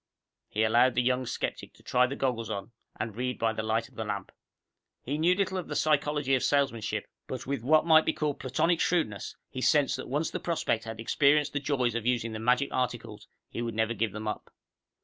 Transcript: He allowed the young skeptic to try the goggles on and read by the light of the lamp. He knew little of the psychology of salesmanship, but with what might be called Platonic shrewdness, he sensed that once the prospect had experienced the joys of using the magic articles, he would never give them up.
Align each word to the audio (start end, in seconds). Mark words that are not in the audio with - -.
He 0.49 0.63
allowed 0.63 0.95
the 0.95 1.03
young 1.03 1.27
skeptic 1.27 1.73
to 1.73 1.83
try 1.83 2.07
the 2.07 2.15
goggles 2.15 2.49
on 2.49 2.71
and 2.99 3.15
read 3.15 3.37
by 3.37 3.53
the 3.53 3.61
light 3.61 3.87
of 3.87 3.93
the 3.93 4.03
lamp. 4.03 4.31
He 5.03 5.19
knew 5.19 5.35
little 5.35 5.59
of 5.59 5.67
the 5.67 5.75
psychology 5.75 6.33
of 6.33 6.41
salesmanship, 6.41 7.05
but 7.27 7.45
with 7.45 7.61
what 7.61 7.85
might 7.85 8.05
be 8.07 8.13
called 8.13 8.39
Platonic 8.39 8.79
shrewdness, 8.81 9.35
he 9.51 9.61
sensed 9.61 9.97
that 9.97 10.09
once 10.09 10.31
the 10.31 10.39
prospect 10.39 10.85
had 10.85 10.99
experienced 10.99 11.53
the 11.53 11.59
joys 11.59 11.93
of 11.93 12.07
using 12.07 12.31
the 12.31 12.39
magic 12.39 12.69
articles, 12.71 13.27
he 13.51 13.61
would 13.61 13.75
never 13.75 13.93
give 13.93 14.11
them 14.11 14.27
up. 14.27 14.49